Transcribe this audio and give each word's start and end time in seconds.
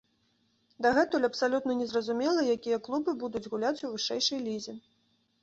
Дагэтуль 0.85 1.27
абсалютна 1.29 1.75
не 1.81 1.87
зразумела, 1.91 2.47
якія 2.55 2.81
клубы 2.89 3.15
будуць 3.25 3.45
гуляць 3.53 3.77
у 3.87 3.93
вышэйшай 3.95 4.43
лізе. 4.49 4.73